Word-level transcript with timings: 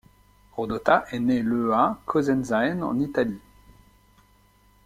Rodotà 0.55 1.05
est 1.11 1.19
né 1.19 1.43
le 1.43 1.73
à 1.75 2.01
Cosenzaen 2.07 2.81
en 2.81 2.97
Italie. 2.99 3.39